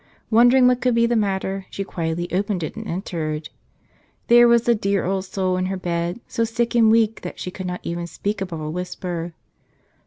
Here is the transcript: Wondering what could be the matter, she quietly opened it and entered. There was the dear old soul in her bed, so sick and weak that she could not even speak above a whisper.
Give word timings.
Wondering 0.31 0.65
what 0.67 0.81
could 0.81 0.95
be 0.95 1.05
the 1.05 1.15
matter, 1.15 1.67
she 1.69 1.83
quietly 1.83 2.27
opened 2.33 2.63
it 2.63 2.75
and 2.75 2.87
entered. 2.87 3.49
There 4.29 4.47
was 4.47 4.63
the 4.63 4.73
dear 4.73 5.05
old 5.05 5.25
soul 5.25 5.57
in 5.57 5.67
her 5.67 5.77
bed, 5.77 6.19
so 6.27 6.43
sick 6.43 6.73
and 6.73 6.89
weak 6.89 7.21
that 7.21 7.39
she 7.39 7.51
could 7.51 7.67
not 7.67 7.81
even 7.83 8.07
speak 8.07 8.41
above 8.41 8.61
a 8.61 8.71
whisper. 8.71 9.35